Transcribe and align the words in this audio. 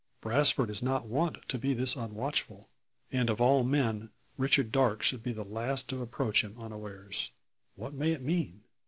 Brasfort 0.19 0.71
is 0.71 0.81
not 0.81 1.05
wont 1.05 1.47
to 1.47 1.59
be 1.59 1.75
thus 1.75 1.95
unwatchful. 1.95 2.67
And 3.11 3.29
of 3.29 3.39
all 3.39 3.63
men 3.63 4.09
Richard 4.35 4.71
Darke 4.71 5.03
should 5.03 5.21
be 5.21 5.31
the 5.31 5.45
last 5.45 5.87
to 5.89 6.01
approach 6.01 6.43
him 6.43 6.59
unawares. 6.59 7.29
What 7.75 7.93
may 7.93 8.11
it 8.11 8.23
mean? 8.23 8.63